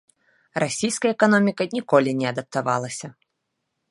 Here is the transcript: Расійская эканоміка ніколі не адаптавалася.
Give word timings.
Расійская 0.63 1.11
эканоміка 1.17 1.67
ніколі 1.75 2.11
не 2.21 2.27
адаптавалася. 2.31 3.07